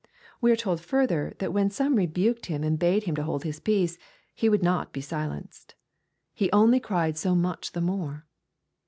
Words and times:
''We 0.41 0.51
are 0.51 0.55
told 0.55 0.81
further, 0.81 1.35
that 1.37 1.53
when 1.53 1.69
some 1.69 1.93
rebuked 1.95 2.47
him 2.47 2.63
and 2.63 2.79
bade 2.79 3.03
him 3.03 3.15
hold 3.17 3.43
his 3.43 3.59
peace, 3.59 3.99
he 4.33 4.49
would 4.49 4.63
not 4.63 4.91
be 4.91 4.99
silenced." 4.99 5.75
He 6.33 6.51
only 6.51 6.79
cried 6.79 7.19
so 7.19 7.35
much 7.35 7.73
the 7.73 7.81
more." 7.81 8.25